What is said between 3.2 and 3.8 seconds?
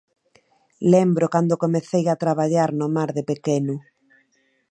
pequeno.